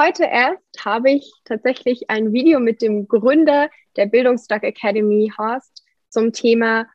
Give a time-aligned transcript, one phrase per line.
[0.00, 6.32] Heute erst habe ich tatsächlich ein Video mit dem Gründer der Bildungsdoc Academy, Horst, zum
[6.32, 6.86] Thema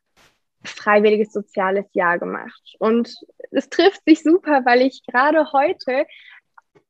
[0.64, 2.76] freiwilliges soziales Jahr gemacht.
[2.80, 3.14] Und
[3.52, 6.08] es trifft sich super, weil ich gerade heute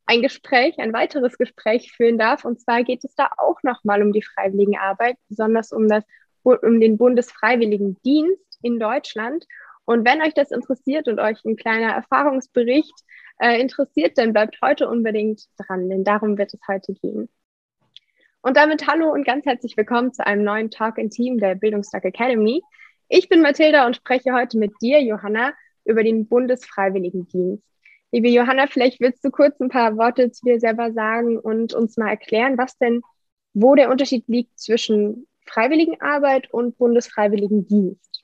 [0.05, 2.45] ein Gespräch, ein weiteres Gespräch führen darf.
[2.45, 6.05] Und zwar geht es da auch nochmal um die Freiwilligenarbeit, besonders um, das,
[6.43, 9.45] um den Bundesfreiwilligendienst in Deutschland.
[9.85, 12.93] Und wenn euch das interessiert und euch ein kleiner Erfahrungsbericht
[13.39, 17.29] äh, interessiert, dann bleibt heute unbedingt dran, denn darum wird es heute gehen.
[18.41, 22.03] Und damit hallo und ganz herzlich willkommen zu einem neuen Talk in Team der Bildungstag
[22.05, 22.61] Academy.
[23.09, 27.63] Ich bin Mathilda und spreche heute mit dir, Johanna, über den Bundesfreiwilligendienst.
[28.11, 31.97] Liebe Johanna, vielleicht willst du kurz ein paar Worte zu dir selber sagen und uns
[31.97, 33.01] mal erklären, was denn,
[33.53, 38.14] wo der Unterschied liegt zwischen Freiwilligenarbeit und Bundesfreiwilligendienst.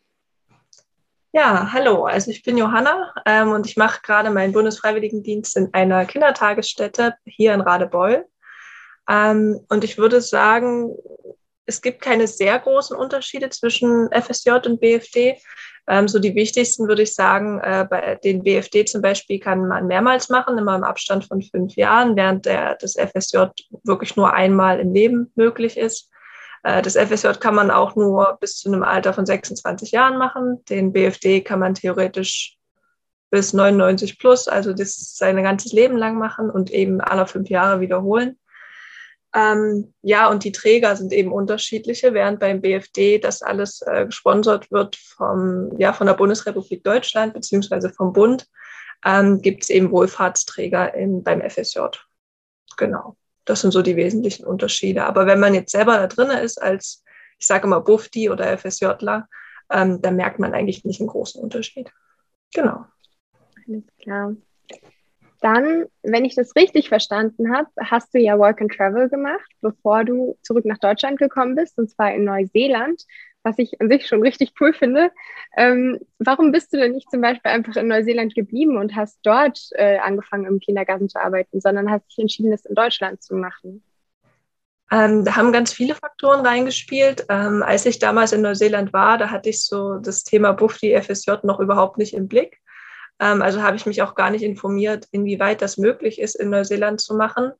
[1.33, 2.03] Ja, hallo.
[2.03, 7.53] Also ich bin Johanna ähm, und ich mache gerade meinen Bundesfreiwilligendienst in einer Kindertagesstätte hier
[7.53, 8.25] in Radebeul.
[9.09, 10.93] Ähm, und ich würde sagen,
[11.65, 15.37] es gibt keine sehr großen Unterschiede zwischen FSJ und BFD.
[15.87, 19.87] Ähm, so die wichtigsten würde ich sagen, äh, bei den BFD zum Beispiel kann man
[19.87, 23.37] mehrmals machen, immer im Abstand von fünf Jahren, während der, das FSJ
[23.83, 26.10] wirklich nur einmal im Leben möglich ist.
[26.63, 30.63] Äh, das FSJ kann man auch nur bis zu einem Alter von 26 Jahren machen.
[30.65, 32.57] Den BFD kann man theoretisch
[33.29, 37.79] bis 99 plus, also das sein ganzes Leben lang machen und eben alle fünf Jahre
[37.79, 38.37] wiederholen.
[39.33, 44.69] Ähm, ja, und die Träger sind eben unterschiedliche, während beim BFD das alles äh, gesponsert
[44.71, 48.47] wird vom, ja, von der Bundesrepublik Deutschland beziehungsweise vom Bund,
[49.05, 51.79] ähm, gibt es eben Wohlfahrtsträger in, beim FSJ.
[52.75, 53.15] Genau.
[53.45, 55.03] Das sind so die wesentlichen Unterschiede.
[55.03, 57.03] Aber wenn man jetzt selber da drin ist, als,
[57.39, 59.27] ich sage immer Bufti oder FSJler,
[59.71, 61.91] ähm, dann merkt man eigentlich nicht einen großen Unterschied.
[62.53, 62.85] Genau.
[63.67, 64.35] Alles klar.
[65.39, 70.03] Dann, wenn ich das richtig verstanden habe, hast du ja Work and Travel gemacht, bevor
[70.05, 73.03] du zurück nach Deutschland gekommen bist, und zwar in Neuseeland
[73.43, 75.11] was ich an sich schon richtig cool finde.
[75.57, 79.59] Ähm, warum bist du denn nicht zum Beispiel einfach in Neuseeland geblieben und hast dort
[79.71, 83.83] äh, angefangen, im Kindergarten zu arbeiten, sondern hast dich entschieden, das in Deutschland zu machen?
[84.91, 87.25] Ähm, da haben ganz viele Faktoren reingespielt.
[87.29, 91.31] Ähm, als ich damals in Neuseeland war, da hatte ich so das Thema Bufti FSJ
[91.43, 92.59] noch überhaupt nicht im Blick.
[93.19, 96.99] Ähm, also habe ich mich auch gar nicht informiert, inwieweit das möglich ist, in Neuseeland
[96.99, 97.53] zu machen.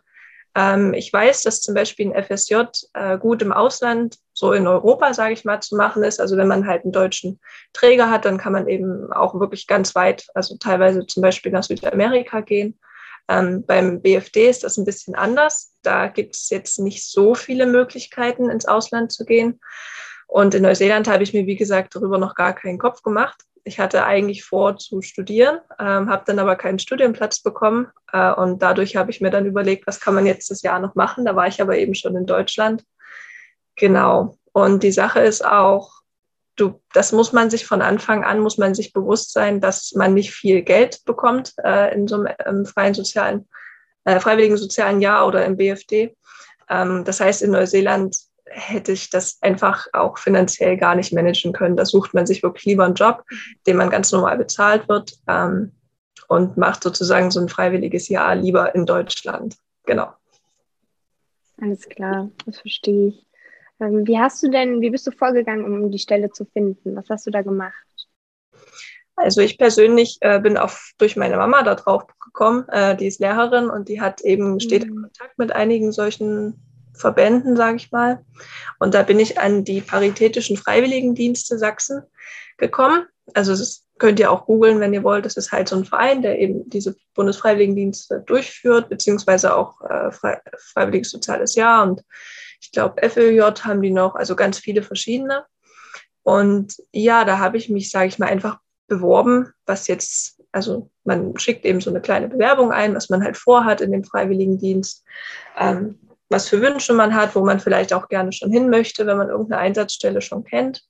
[0.55, 2.63] Ähm, ich weiß, dass zum Beispiel ein FSJ
[2.93, 6.19] äh, gut im Ausland, so in Europa, sage ich mal, zu machen ist.
[6.19, 7.39] Also wenn man halt einen deutschen
[7.73, 11.63] Träger hat, dann kann man eben auch wirklich ganz weit, also teilweise zum Beispiel nach
[11.63, 12.79] Südamerika gehen.
[13.27, 15.73] Ähm, beim BFD ist das ein bisschen anders.
[15.83, 19.59] Da gibt es jetzt nicht so viele Möglichkeiten, ins Ausland zu gehen.
[20.27, 23.79] Und in Neuseeland habe ich mir, wie gesagt, darüber noch gar keinen Kopf gemacht ich
[23.79, 28.95] hatte eigentlich vor zu studieren, ähm, habe dann aber keinen Studienplatz bekommen äh, und dadurch
[28.95, 31.25] habe ich mir dann überlegt, was kann man jetzt das Jahr noch machen.
[31.25, 32.83] Da war ich aber eben schon in Deutschland.
[33.75, 34.37] Genau.
[34.53, 36.01] Und die Sache ist auch,
[36.55, 40.13] du, das muss man sich von Anfang an, muss man sich bewusst sein, dass man
[40.13, 43.47] nicht viel Geld bekommt äh, in so einem freien sozialen,
[44.05, 46.15] äh, freiwilligen sozialen Jahr oder im BFD.
[46.69, 48.17] Ähm, das heißt, in Neuseeland
[48.53, 51.77] hätte ich das einfach auch finanziell gar nicht managen können.
[51.77, 53.23] Da sucht man sich wirklich lieber einen Job,
[53.67, 55.71] den man ganz normal bezahlt wird ähm,
[56.27, 59.57] und macht sozusagen so ein freiwilliges Jahr lieber in Deutschland.
[59.85, 60.13] Genau.
[61.61, 63.25] Alles klar, das verstehe ich.
[63.79, 66.95] Ähm, wie hast du denn, wie bist du vorgegangen, um die Stelle zu finden?
[66.95, 67.73] Was hast du da gemacht?
[69.15, 72.67] Also ich persönlich äh, bin auch durch meine Mama da drauf gekommen.
[72.69, 75.01] Äh, die ist Lehrerin und die hat eben steht in mhm.
[75.03, 76.70] Kontakt mit einigen solchen
[77.01, 78.23] Verbänden, sage ich mal.
[78.79, 82.03] Und da bin ich an die Paritätischen Freiwilligendienste Sachsen
[82.57, 83.05] gekommen.
[83.33, 85.25] Also das könnt ihr auch googeln, wenn ihr wollt.
[85.25, 90.11] Das ist halt so ein Verein, der eben diese Bundesfreiwilligendienste durchführt, beziehungsweise auch äh,
[90.57, 91.83] Freiwilliges Soziales Jahr.
[91.83, 92.03] Und
[92.61, 95.45] ich glaube, FLJ haben die noch, also ganz viele verschiedene.
[96.23, 101.37] Und ja, da habe ich mich, sage ich mal, einfach beworben, was jetzt, also man
[101.37, 105.03] schickt eben so eine kleine Bewerbung ein, was man halt vorhat in dem Freiwilligendienst.
[105.57, 105.99] Ähm,
[106.31, 109.29] was für Wünsche man hat, wo man vielleicht auch gerne schon hin möchte, wenn man
[109.29, 110.83] irgendeine Einsatzstelle schon kennt.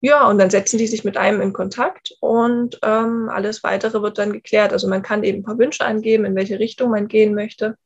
[0.00, 4.16] Ja, und dann setzen die sich mit einem in Kontakt und ähm, alles weitere wird
[4.18, 4.72] dann geklärt.
[4.72, 7.76] Also man kann eben ein paar Wünsche angeben, in welche Richtung man gehen möchte.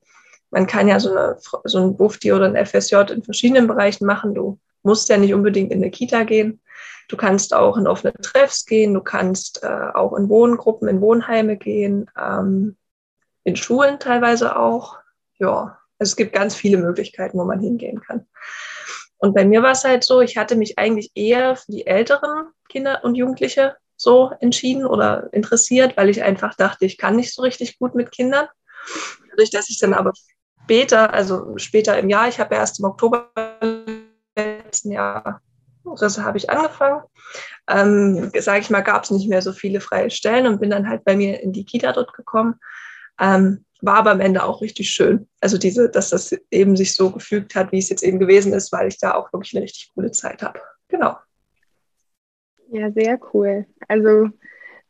[0.51, 4.35] man kann ja so, eine, so ein Bufti oder ein FSJ in verschiedenen Bereichen machen.
[4.35, 6.61] Du musst ja nicht unbedingt in eine Kita gehen.
[7.09, 11.57] Du kannst auch in offene Treffs gehen, du kannst äh, auch in Wohngruppen, in Wohnheime
[11.57, 12.77] gehen, ähm,
[13.45, 14.99] in Schulen teilweise auch.
[15.39, 18.27] Ja, also es gibt ganz viele Möglichkeiten, wo man hingehen kann.
[19.19, 22.49] Und bei mir war es halt so, ich hatte mich eigentlich eher für die älteren
[22.69, 27.43] Kinder und Jugendliche so entschieden oder interessiert, weil ich einfach dachte, ich kann nicht so
[27.43, 28.49] richtig gut mit Kindern.
[29.31, 30.13] Dadurch, dass ich dann aber
[30.65, 33.31] später, also später im Jahr, ich habe erst im Oktober
[34.37, 35.41] letzten Jahr,
[36.01, 37.03] das habe ich angefangen,
[37.69, 40.89] ähm, sage ich mal, gab es nicht mehr so viele freie Stellen und bin dann
[40.89, 42.59] halt bei mir in die Kita dort gekommen.
[43.21, 45.29] Ähm, war aber am Ende auch richtig schön.
[45.41, 48.73] Also diese, dass das eben sich so gefügt hat, wie es jetzt eben gewesen ist,
[48.73, 50.61] weil ich da auch wirklich eine richtig coole Zeit habe.
[50.89, 51.17] Genau.
[52.71, 53.67] Ja, sehr cool.
[53.89, 54.31] Also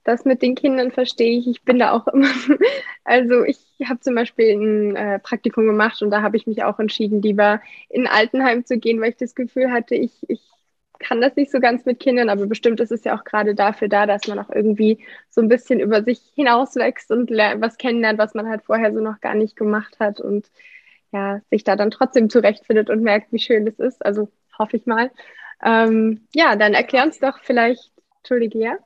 [0.05, 1.49] das mit den Kindern verstehe ich.
[1.49, 2.29] Ich bin da auch immer.
[3.05, 6.79] Also ich habe zum Beispiel ein äh, Praktikum gemacht und da habe ich mich auch
[6.79, 10.41] entschieden, lieber in Altenheim zu gehen, weil ich das Gefühl hatte, ich, ich
[11.03, 13.89] kann das nicht so ganz mit Kindern, aber bestimmt ist es ja auch gerade dafür
[13.89, 18.35] da, dass man auch irgendwie so ein bisschen über sich hinauswächst und was kennenlernt, was
[18.35, 20.51] man halt vorher so noch gar nicht gemacht hat und
[21.13, 24.05] ja, sich da dann trotzdem zurechtfindet und merkt, wie schön es ist.
[24.05, 25.11] Also hoffe ich mal.
[25.63, 28.77] Ähm, ja, dann erklär uns doch vielleicht, Entschuldige, ja?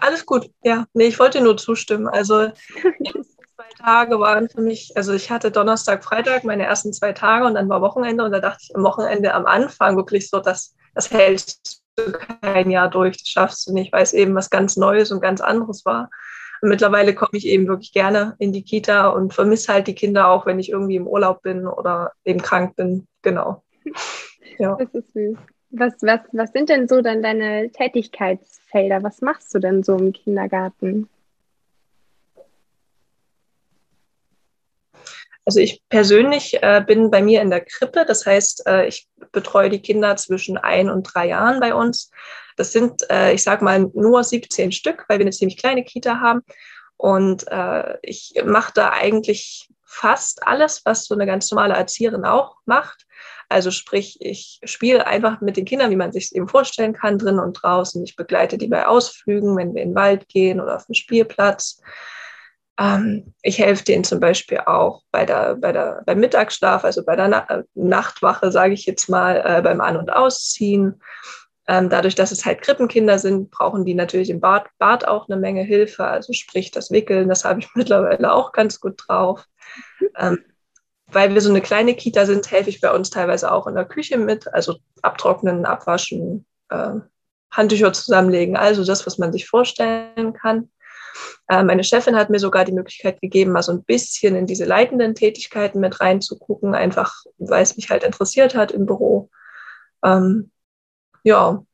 [0.00, 0.86] Alles gut, ja.
[0.94, 2.08] Nee, ich wollte nur zustimmen.
[2.08, 7.46] Also zwei Tage waren für mich, also ich hatte Donnerstag, Freitag meine ersten zwei Tage
[7.46, 10.74] und dann war Wochenende und da dachte ich am Wochenende am Anfang wirklich so, dass
[10.94, 14.76] das hältst du kein Jahr durch, das schaffst du nicht, weil es eben was ganz
[14.76, 16.10] Neues und ganz anderes war.
[16.62, 20.28] Und mittlerweile komme ich eben wirklich gerne in die Kita und vermisse halt die Kinder
[20.28, 23.06] auch, wenn ich irgendwie im Urlaub bin oder eben krank bin.
[23.22, 23.62] Genau.
[24.58, 24.76] Ja.
[24.78, 25.38] Das ist süß.
[25.70, 29.02] Was, was, was sind denn so dann deine Tätigkeitsfelder?
[29.02, 31.08] Was machst du denn so im Kindergarten?
[35.44, 39.70] Also ich persönlich äh, bin bei mir in der Krippe, das heißt, äh, ich betreue
[39.70, 42.10] die Kinder zwischen ein und drei Jahren bei uns.
[42.56, 46.20] Das sind, äh, ich sage mal, nur 17 Stück, weil wir eine ziemlich kleine Kita
[46.20, 46.42] haben.
[46.96, 52.56] Und äh, ich mache da eigentlich fast alles, was so eine ganz normale Erzieherin auch
[52.66, 53.06] macht.
[53.48, 57.18] Also sprich, ich spiele einfach mit den Kindern, wie man sich es eben vorstellen kann,
[57.18, 58.04] drinnen und draußen.
[58.04, 61.80] Ich begleite die bei Ausflügen, wenn wir in den Wald gehen oder auf den Spielplatz.
[62.80, 67.14] Ähm, ich helfe denen zum Beispiel auch bei der, bei der, beim Mittagsschlaf, also bei
[67.14, 71.02] der Na äh, Nachtwache, sage ich jetzt mal, äh, beim An- und Ausziehen.
[71.68, 75.38] Ähm, dadurch, dass es halt Krippenkinder sind, brauchen die natürlich im Bad, Bad auch eine
[75.38, 76.04] Menge Hilfe.
[76.06, 79.44] Also sprich das Wickeln, das habe ich mittlerweile auch ganz gut drauf.
[80.16, 80.38] Ähm,
[81.12, 83.84] weil wir so eine kleine Kita sind, helfe ich bei uns teilweise auch in der
[83.84, 86.94] Küche mit, also abtrocknen, abwaschen, äh,
[87.50, 90.70] Handtücher zusammenlegen, also das, was man sich vorstellen kann.
[91.50, 94.64] Äh, meine Chefin hat mir sogar die Möglichkeit gegeben, mal so ein bisschen in diese
[94.64, 99.30] leitenden Tätigkeiten mit reinzugucken, einfach weil es mich halt interessiert hat im Büro.
[100.04, 100.52] Ähm,
[101.24, 101.64] ja,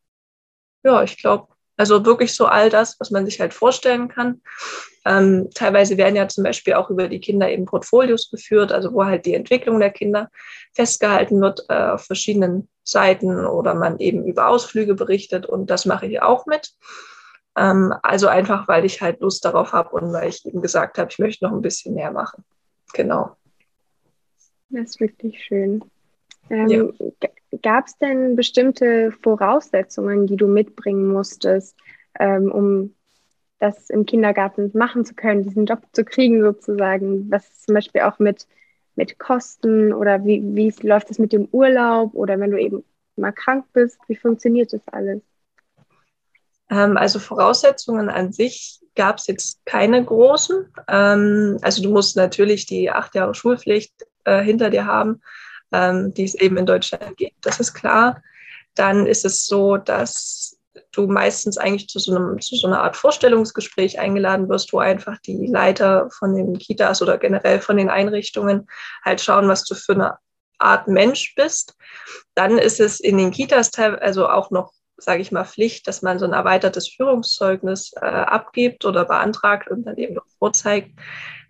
[0.83, 4.41] ja, ich glaube, also wirklich so all das, was man sich halt vorstellen kann.
[5.05, 9.05] Ähm, teilweise werden ja zum Beispiel auch über die Kinder eben Portfolios geführt, also wo
[9.05, 10.31] halt die Entwicklung der Kinder
[10.73, 16.07] festgehalten wird äh, auf verschiedenen Seiten oder man eben über Ausflüge berichtet und das mache
[16.07, 16.73] ich auch mit.
[17.57, 21.11] Ähm, also einfach, weil ich halt Lust darauf habe und weil ich eben gesagt habe,
[21.11, 22.45] ich möchte noch ein bisschen mehr machen.
[22.93, 23.37] Genau.
[24.69, 25.83] Das ist wirklich schön.
[26.51, 26.85] Ähm, ja.
[27.63, 31.77] Gab es denn bestimmte Voraussetzungen, die du mitbringen musstest,
[32.19, 32.95] ähm, um
[33.59, 37.31] das im Kindergarten machen zu können, diesen Job zu kriegen sozusagen?
[37.31, 38.47] Was zum Beispiel auch mit,
[38.97, 42.85] mit Kosten oder wie, wie läuft es mit dem Urlaub oder wenn du eben
[43.17, 45.23] mal krank bist, wie funktioniert das alles?
[46.71, 50.73] Ähm, also Voraussetzungen an sich gab es jetzt keine großen.
[50.89, 53.93] Ähm, also du musst natürlich die acht Jahre Schulpflicht
[54.25, 55.21] äh, hinter dir haben,
[55.73, 58.23] ähm, die es eben in Deutschland gibt, das ist klar.
[58.75, 60.59] Dann ist es so, dass
[60.93, 65.19] du meistens eigentlich zu so, einem, zu so einer Art Vorstellungsgespräch eingeladen wirst, wo einfach
[65.19, 68.69] die Leiter von den Kitas oder generell von den Einrichtungen
[69.05, 70.19] halt schauen, was du für eine
[70.59, 71.75] Art Mensch bist.
[72.35, 76.19] Dann ist es in den Kitas also auch noch sage ich mal, Pflicht, dass man
[76.19, 80.91] so ein erweitertes Führungszeugnis äh, abgibt oder beantragt und dann eben noch vorzeigt,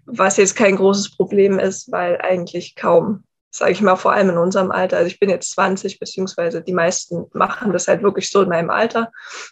[0.07, 4.39] was jetzt kein großes Problem ist, weil eigentlich kaum, sage ich mal, vor allem in
[4.39, 8.43] unserem Alter, also ich bin jetzt 20, beziehungsweise die meisten machen das halt wirklich so
[8.43, 9.11] in meinem Alter,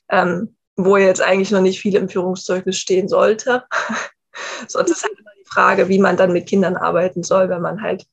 [0.09, 3.65] ähm, wo jetzt eigentlich noch nicht viel im Führungszeugnis stehen sollte.
[4.69, 7.83] Sonst ist halt immer die Frage, wie man dann mit Kindern arbeiten soll, wenn man
[7.83, 8.07] halt,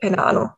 [0.00, 0.50] keine Ahnung,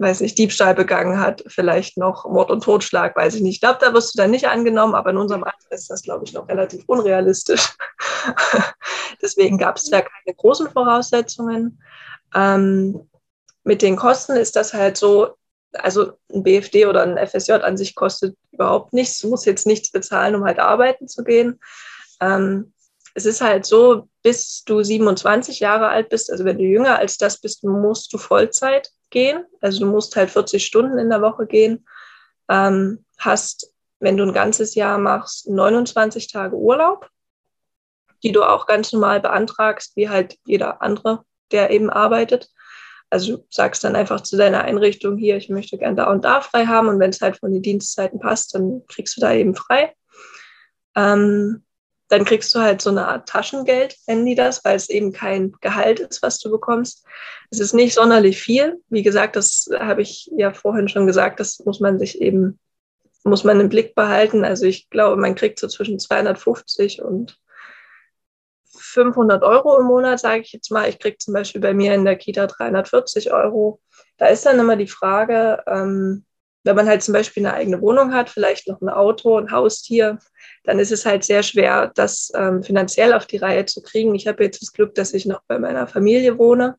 [0.00, 3.56] weiß nicht, Diebstahl begangen hat, vielleicht noch Mord und Totschlag, weiß ich nicht.
[3.56, 6.24] Ich glaube, da wirst du dann nicht angenommen, aber in unserem Alter ist das, glaube
[6.24, 7.76] ich, noch relativ unrealistisch.
[9.22, 11.82] Deswegen gab es da keine großen Voraussetzungen.
[12.34, 13.08] Ähm,
[13.62, 15.34] mit den Kosten ist das halt so,
[15.74, 19.20] also ein BFD oder ein FSJ an sich kostet überhaupt nichts.
[19.20, 21.60] Du musst jetzt nichts bezahlen, um halt arbeiten zu gehen.
[22.20, 22.72] Ähm,
[23.14, 27.18] es ist halt so, bis du 27 Jahre alt bist, also wenn du jünger als
[27.18, 29.44] das bist, musst du Vollzeit gehen.
[29.60, 31.86] Also du musst halt 40 Stunden in der Woche gehen.
[32.48, 37.08] Ähm, hast, wenn du ein ganzes Jahr machst, 29 Tage Urlaub,
[38.22, 42.48] die du auch ganz normal beantragst, wie halt jeder andere, der eben arbeitet.
[43.08, 46.40] Also du sagst dann einfach zu deiner Einrichtung hier, ich möchte gern da und da
[46.40, 49.54] frei haben und wenn es halt von den Dienstzeiten passt, dann kriegst du da eben
[49.54, 49.94] frei.
[50.94, 51.64] Ähm,
[52.10, 55.52] dann kriegst du halt so eine Art Taschengeld, nennen die das, weil es eben kein
[55.60, 57.06] Gehalt ist, was du bekommst.
[57.50, 58.82] Es ist nicht sonderlich viel.
[58.88, 62.58] Wie gesagt, das habe ich ja vorhin schon gesagt, das muss man sich eben,
[63.22, 64.44] muss man im Blick behalten.
[64.44, 67.38] Also ich glaube, man kriegt so zwischen 250 und
[68.76, 70.88] 500 Euro im Monat, sage ich jetzt mal.
[70.88, 73.80] Ich kriege zum Beispiel bei mir in der Kita 340 Euro.
[74.18, 76.24] Da ist dann immer die Frage, ähm,
[76.62, 80.18] wenn man halt zum Beispiel eine eigene Wohnung hat, vielleicht noch ein Auto, ein Haustier,
[80.64, 84.14] dann ist es halt sehr schwer, das ähm, finanziell auf die Reihe zu kriegen.
[84.14, 86.76] Ich habe jetzt das Glück, dass ich noch bei meiner Familie wohne.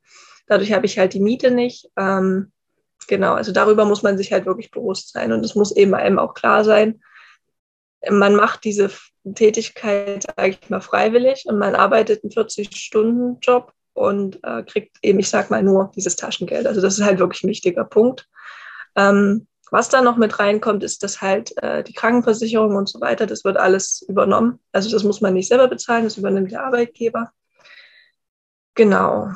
[0.47, 1.89] Dadurch habe ich halt die Miete nicht.
[1.97, 2.51] Ähm,
[3.07, 5.31] genau, also darüber muss man sich halt wirklich bewusst sein.
[5.31, 7.01] Und es muss eben einem auch klar sein,
[8.09, 8.89] man macht diese
[9.35, 15.29] Tätigkeit, sage ich mal, freiwillig und man arbeitet einen 40-Stunden-Job und äh, kriegt eben, ich
[15.29, 16.65] sag mal, nur dieses Taschengeld.
[16.65, 18.27] Also das ist halt wirklich ein wichtiger Punkt.
[18.95, 23.25] Ähm, was da noch mit reinkommt, ist, dass halt äh, die Krankenversicherung und so weiter,
[23.25, 24.59] das wird alles übernommen.
[24.73, 27.31] Also das muss man nicht selber bezahlen, das übernimmt der Arbeitgeber.
[28.75, 29.31] Genau.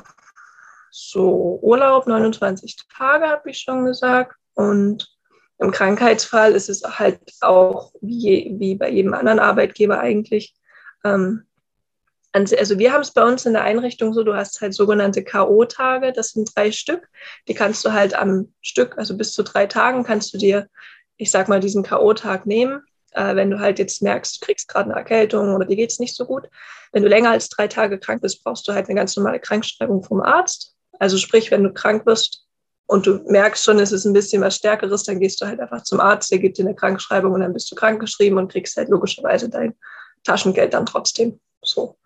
[0.91, 4.35] So, Urlaub 29 Tage, habe ich schon gesagt.
[4.55, 5.09] Und
[5.57, 10.53] im Krankheitsfall ist es halt auch wie, wie bei jedem anderen Arbeitgeber eigentlich
[11.05, 11.45] ähm,
[12.35, 16.11] also wir haben es bei uns in der Einrichtung so, du hast halt sogenannte K.O.-Tage,
[16.11, 17.07] das sind drei Stück.
[17.47, 20.67] Die kannst du halt am Stück, also bis zu drei Tagen, kannst du dir,
[21.15, 22.81] ich sag mal, diesen K.O.-Tag nehmen.
[23.11, 25.99] Äh, wenn du halt jetzt merkst, du kriegst gerade eine Erkältung oder dir geht es
[25.99, 26.49] nicht so gut.
[26.91, 30.03] Wenn du länger als drei Tage krank bist, brauchst du halt eine ganz normale Krankschreibung
[30.03, 30.75] vom Arzt.
[30.99, 32.45] Also sprich, wenn du krank wirst
[32.85, 35.83] und du merkst schon, es ist ein bisschen was Stärkeres, dann gehst du halt einfach
[35.83, 38.89] zum Arzt, der gibt dir eine Krankschreibung und dann bist du krankgeschrieben und kriegst halt
[38.89, 39.73] logischerweise dein
[40.25, 41.39] Taschengeld dann trotzdem.
[41.63, 41.97] So.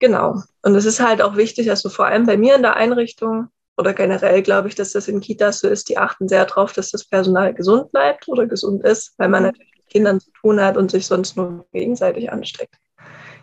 [0.00, 0.42] Genau.
[0.62, 3.92] Und es ist halt auch wichtig, also vor allem bei mir in der Einrichtung oder
[3.94, 7.04] generell glaube ich, dass das in Kitas so ist, die achten sehr darauf, dass das
[7.04, 9.48] Personal gesund bleibt oder gesund ist, weil man mhm.
[9.48, 12.74] natürlich mit Kindern zu tun hat und sich sonst nur gegenseitig ansteckt.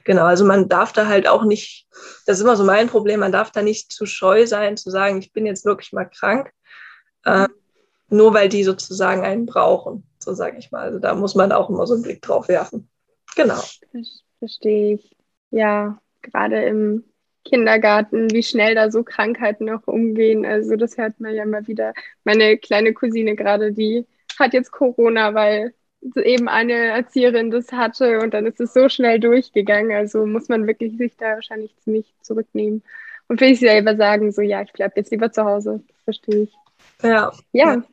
[0.04, 1.88] Genau, also man darf da halt auch nicht,
[2.26, 5.20] das ist immer so mein Problem, man darf da nicht zu scheu sein, zu sagen,
[5.20, 6.52] ich bin jetzt wirklich mal krank,
[7.26, 7.48] äh,
[8.10, 10.84] nur weil die sozusagen einen brauchen, so sage ich mal.
[10.84, 12.90] Also da muss man auch immer so einen Blick drauf werfen.
[13.36, 13.62] Genau.
[14.40, 15.18] Verstehe ich.
[15.52, 16.00] Ja,
[16.31, 17.03] gerade im
[17.43, 20.46] Kindergarten, wie schnell da so Krankheiten auch umgehen.
[20.46, 21.93] Also das hört man ja immer wieder.
[22.24, 24.05] Meine kleine Cousine gerade, die
[24.38, 25.74] hat jetzt Corona, weil
[26.15, 29.91] eben eine Erzieherin das hatte und dann ist es so schnell durchgegangen.
[29.91, 32.84] Also muss man wirklich sich da wahrscheinlich ziemlich zurücknehmen
[33.27, 35.84] und für sich selber sagen, so ja, ich bleibe jetzt lieber zu Hause.
[35.88, 36.53] Das verstehe ich.
[37.01, 37.31] Ja.
[37.51, 37.84] Ja.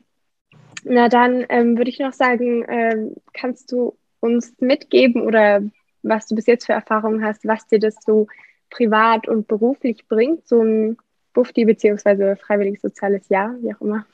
[0.83, 5.63] Na dann ähm, würde ich noch sagen, ähm, kannst du uns mitgeben oder
[6.07, 8.27] was du bis jetzt für Erfahrungen hast, was dir das so
[8.69, 10.97] privat und beruflich bringt, so ein
[11.33, 14.05] Bufti beziehungsweise freiwilliges soziales Jahr, wie auch immer.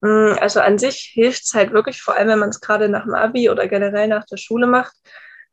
[0.00, 3.04] Mm, also an sich hilft es halt wirklich, vor allem wenn man es gerade nach
[3.04, 4.94] dem Abi oder generell nach der Schule macht.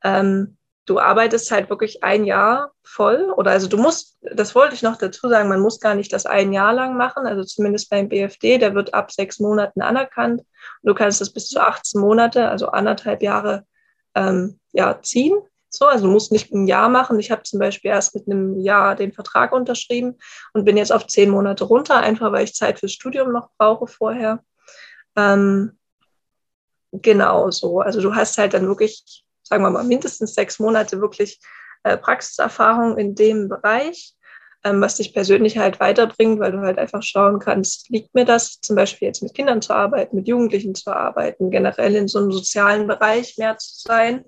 [0.04, 4.82] Ähm, du arbeitest halt wirklich ein Jahr voll oder also du musst, das wollte ich
[4.82, 8.10] noch dazu sagen, man muss gar nicht das ein Jahr lang machen, also zumindest beim
[8.10, 10.42] BFD, der wird ab sechs Monaten anerkannt
[10.84, 13.66] du kannst das bis zu 18 Monate, also anderthalb Jahre
[14.16, 15.38] ähm, ja, ziehen.
[15.70, 17.20] So, also du musst nicht ein Jahr machen.
[17.20, 20.18] Ich habe zum Beispiel erst mit einem Jahr den Vertrag unterschrieben
[20.54, 23.86] und bin jetzt auf zehn Monate runter, einfach weil ich Zeit fürs Studium noch brauche
[23.86, 24.44] vorher.
[25.16, 25.78] Ähm,
[26.92, 27.82] genau so.
[27.82, 31.40] Also du hast halt dann wirklich, sagen wir mal, mindestens sechs Monate wirklich
[31.84, 34.16] äh, Praxiserfahrung in dem Bereich,
[34.63, 38.60] ähm, was dich persönlich halt weiterbringt, weil du halt einfach schauen kannst, liegt mir das
[38.60, 42.32] zum Beispiel jetzt mit Kindern zu arbeiten, mit Jugendlichen zu arbeiten, generell in so einem
[42.32, 44.25] sozialen Bereich mehr zu sein.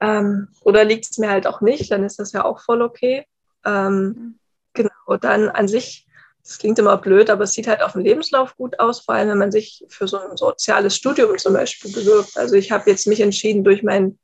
[0.00, 3.26] Ähm, oder liegt es mir halt auch nicht, dann ist das ja auch voll okay.
[3.66, 4.38] Ähm,
[4.74, 6.06] genau, dann an sich,
[6.42, 9.30] das klingt immer blöd, aber es sieht halt auf dem Lebenslauf gut aus, vor allem
[9.30, 12.36] wenn man sich für so ein soziales Studium zum Beispiel bewirbt.
[12.36, 14.20] Also ich habe jetzt mich entschieden durch meinen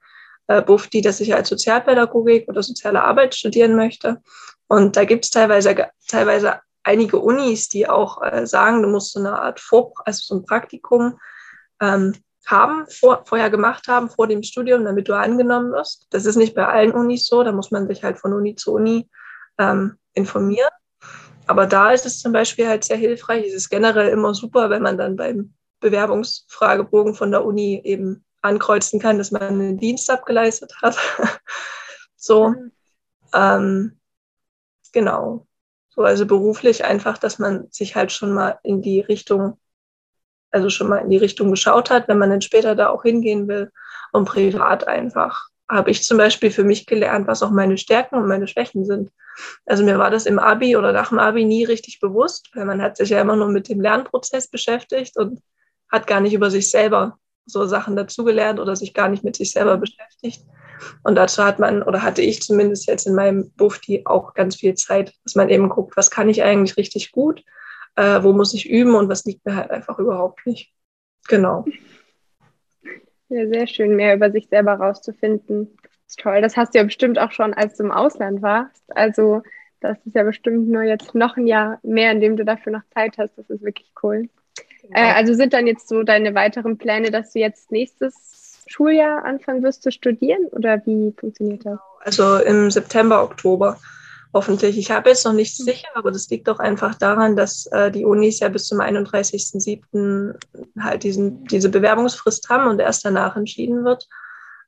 [0.47, 4.23] äh, BUFDI, dass ich als Sozialpädagogik oder soziale Arbeit studieren möchte.
[4.69, 9.21] Und da gibt es teilweise, teilweise einige Unis, die auch äh, sagen, du musst so
[9.21, 11.19] eine Art Vor also so ein Praktikum
[11.81, 12.15] ähm,
[12.47, 16.07] haben, vor, vorher gemacht haben, vor dem Studium, damit du angenommen wirst.
[16.11, 18.73] Das ist nicht bei allen Unis so, da muss man sich halt von Uni zu
[18.73, 19.09] Uni
[19.59, 20.71] ähm, informieren.
[21.47, 23.47] aber da ist es zum Beispiel halt sehr hilfreich.
[23.47, 29.01] Es ist generell immer super, wenn man dann beim Bewerbungsfragebogen von der Uni eben ankreuzen
[29.01, 30.97] kann, dass man einen Dienst abgeleistet hat.
[32.17, 32.73] so, mhm.
[33.35, 33.96] ähm,
[34.97, 35.47] genau.
[35.91, 39.59] So, also beruflich einfach, dass man sich halt schon mal in die Richtung,
[40.51, 43.47] also schon mal in die Richtung geschaut hat, wenn man dann später da auch hingehen
[43.47, 43.71] will.
[44.13, 48.27] Und privat einfach habe ich zum Beispiel für mich gelernt, was auch meine Stärken und
[48.27, 49.11] meine Schwächen sind.
[49.67, 52.81] Also mir war das im Abi oder nach dem Abi nie richtig bewusst, weil man
[52.81, 55.43] hat sich ja immer nur mit dem Lernprozess beschäftigt und
[55.91, 59.53] hat gar nicht über sich selber so Sachen dazugelernt oder sich gar nicht mit sich
[59.53, 60.43] selber beschäftigt.
[61.03, 64.75] Und dazu hat man, oder hatte ich zumindest jetzt in meinem Bufti auch ganz viel
[64.75, 67.43] Zeit, dass man eben guckt, was kann ich eigentlich richtig gut,
[67.97, 70.73] äh, wo muss ich üben und was liegt mir halt einfach überhaupt nicht.
[71.29, 71.65] Genau.
[73.29, 75.77] Ja, sehr schön, mehr über sich selber rauszufinden.
[75.83, 76.41] Das ist toll.
[76.41, 78.85] Das hast du ja bestimmt auch schon, als du im Ausland warst.
[78.95, 79.43] Also,
[79.81, 82.85] das ist ja bestimmt nur jetzt noch ein Jahr mehr, in dem du dafür noch
[82.95, 83.37] Zeit hast.
[83.37, 84.29] Das ist wirklich cool.
[84.83, 84.99] Genau.
[84.99, 89.63] Äh, also sind dann jetzt so deine weiteren Pläne, dass du jetzt nächstes Schuljahr anfangen
[89.63, 91.79] wirst zu studieren oder wie funktioniert das?
[92.01, 93.79] Also im September, Oktober
[94.33, 94.77] hoffentlich.
[94.77, 98.05] Ich habe jetzt noch nicht sicher, aber das liegt doch einfach daran, dass äh, die
[98.05, 100.35] Unis ja bis zum 31.07.
[100.79, 104.07] halt diesen, diese Bewerbungsfrist haben und erst danach entschieden wird.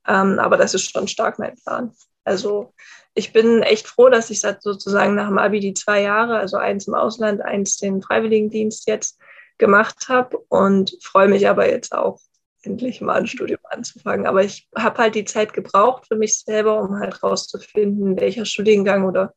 [0.07, 1.93] Ähm, aber das ist schon stark mein Plan.
[2.25, 2.73] Also
[3.15, 6.87] ich bin echt froh, dass ich sozusagen nach dem Abi die zwei Jahre, also eins
[6.87, 9.19] im Ausland, eins den Freiwilligendienst jetzt
[9.59, 12.21] gemacht habe und freue mich aber jetzt auch
[12.63, 14.27] endlich mal ein Studium anzufangen.
[14.27, 19.05] Aber ich habe halt die Zeit gebraucht für mich selber, um halt rauszufinden, welcher Studiengang
[19.05, 19.35] oder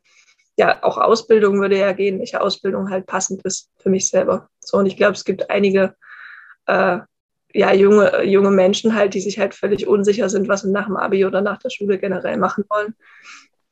[0.58, 4.50] ja, auch Ausbildung würde ja gehen, welche Ausbildung halt passend ist für mich selber.
[4.60, 5.96] So, und ich glaube, es gibt einige
[6.66, 7.00] äh,
[7.54, 10.98] ja, junge, junge Menschen halt, die sich halt völlig unsicher sind, was sie nach dem
[10.98, 12.96] Abi oder nach der Schule generell machen wollen.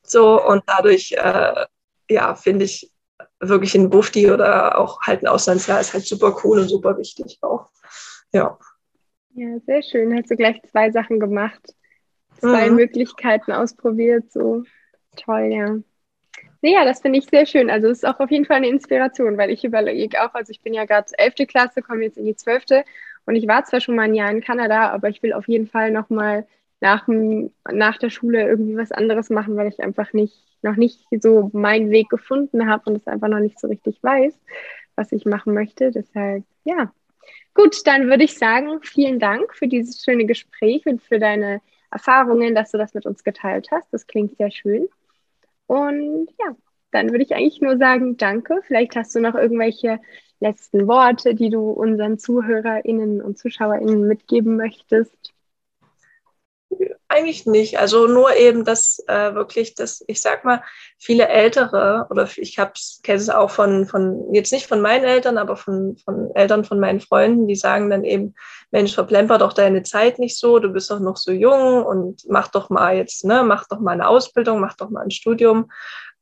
[0.03, 1.65] So, und dadurch, äh,
[2.09, 2.91] ja, finde ich,
[3.39, 7.39] wirklich ein Bufti oder auch halt ein Auslandsjahr ist halt super cool und super wichtig
[7.41, 7.69] auch.
[8.33, 8.57] Ja.
[9.39, 10.13] Ja, sehr schön.
[10.13, 11.73] Hast du gleich zwei Sachen gemacht.
[12.39, 12.75] Zwei mhm.
[12.75, 14.29] Möglichkeiten ausprobiert.
[14.33, 14.63] So
[15.15, 15.77] toll, ja.
[16.61, 17.69] Ja, das finde ich sehr schön.
[17.69, 20.59] Also es ist auch auf jeden Fall eine Inspiration, weil ich überlege auch, also ich
[20.59, 21.47] bin ja gerade 11.
[21.47, 22.83] Klasse, komme jetzt in die 12.
[23.25, 25.67] und ich war zwar schon mal ein Jahr in Kanada, aber ich will auf jeden
[25.67, 26.45] Fall nochmal
[26.81, 31.49] nach, nach der Schule irgendwie was anderes machen, weil ich einfach nicht noch nicht so
[31.53, 34.37] meinen Weg gefunden habe und es einfach noch nicht so richtig weiß,
[34.95, 35.91] was ich machen möchte.
[35.91, 36.91] Deshalb, ja.
[37.59, 41.59] Gut, dann würde ich sagen, vielen Dank für dieses schöne Gespräch und für deine
[41.91, 43.91] Erfahrungen, dass du das mit uns geteilt hast.
[43.91, 44.87] Das klingt sehr schön.
[45.67, 46.55] Und ja,
[46.91, 48.61] dann würde ich eigentlich nur sagen, danke.
[48.65, 49.99] Vielleicht hast du noch irgendwelche
[50.39, 55.33] letzten Worte, die du unseren ZuhörerInnen und ZuschauerInnen mitgeben möchtest.
[57.11, 57.79] Eigentlich nicht.
[57.79, 60.61] Also nur eben, dass äh, wirklich, dass ich sag mal,
[60.99, 62.71] viele Ältere oder ich kenne
[63.07, 66.99] es auch von, von, jetzt nicht von meinen Eltern, aber von, von Eltern von meinen
[66.99, 68.35] Freunden, die sagen dann eben,
[68.69, 72.49] Mensch, verplemper doch deine Zeit nicht so, du bist doch noch so jung und mach
[72.49, 75.71] doch mal jetzt, ne, mach doch mal eine Ausbildung, mach doch mal ein Studium.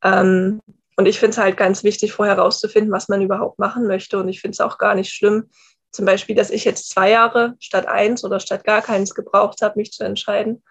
[0.01, 0.61] Ähm,
[0.95, 4.17] und ich finde es halt ganz wichtig, vorher rauszufinden, was man überhaupt machen möchte.
[4.19, 5.49] Und ich finde es auch gar nicht schlimm,
[5.91, 9.79] zum Beispiel, dass ich jetzt zwei Jahre statt eins oder statt gar keins gebraucht habe,
[9.79, 10.63] mich zu entscheiden.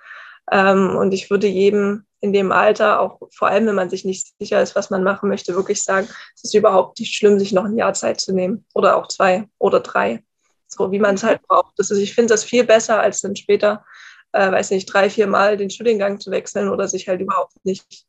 [0.50, 4.35] Ähm, und ich würde jedem in dem Alter, auch vor allem wenn man sich nicht
[4.38, 7.64] sicher ist, was man machen möchte, wirklich sagen, es ist überhaupt nicht schlimm, sich noch
[7.64, 10.22] ein Jahr Zeit zu nehmen oder auch zwei oder drei,
[10.66, 11.74] so wie man es halt braucht.
[11.79, 13.85] Das ist, ich finde das viel besser, als dann später,
[14.33, 18.07] äh, weiß nicht, drei, vier Mal den Studiengang zu wechseln oder sich halt überhaupt nicht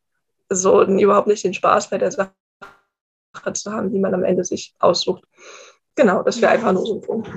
[0.49, 2.31] so überhaupt nicht den Spaß bei der Sache
[3.53, 5.23] zu haben, die man am Ende sich aussucht.
[5.97, 7.29] Genau, das wäre einfach nur so ein Punkt.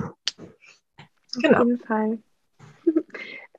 [1.41, 1.61] Genau.
[1.61, 2.19] Auf jeden Fall.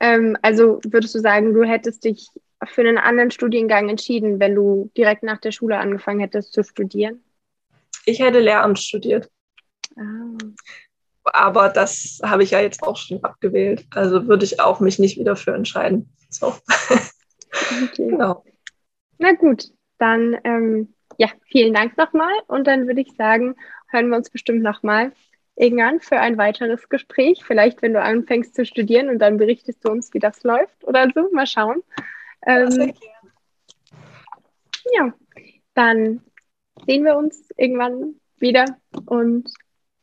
[0.00, 2.28] ähm, also würdest du sagen, du hättest dich
[2.64, 7.22] für einen anderen Studiengang entschieden, wenn du direkt nach der Schule angefangen hättest zu studieren?
[8.06, 9.28] Ich hätte Lehramt studiert.
[9.96, 10.38] Ah.
[11.24, 13.86] Aber das habe ich ja jetzt auch schon abgewählt.
[13.90, 16.14] Also würde ich auch mich nicht wieder für entscheiden.
[16.30, 16.54] So.
[17.84, 18.08] Okay.
[18.08, 18.44] genau.
[19.18, 19.66] Na gut,
[19.98, 22.32] dann ähm, ja, vielen Dank nochmal.
[22.46, 23.54] Und dann würde ich sagen,
[23.92, 25.12] hören wir uns bestimmt nochmal
[25.56, 27.44] irgendwann für ein weiteres Gespräch.
[27.44, 31.08] Vielleicht, wenn du anfängst zu studieren und dann berichtest du uns, wie das läuft oder
[31.14, 31.28] so.
[31.32, 31.82] Mal schauen.
[32.46, 32.94] Ähm,
[34.92, 35.12] ja,
[35.74, 36.22] dann
[36.86, 38.64] sehen wir uns irgendwann wieder
[39.06, 39.48] und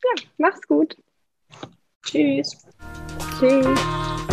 [0.03, 0.95] ja, mach's gut.
[2.03, 2.65] Tschüss.
[3.39, 4.28] Tschüss.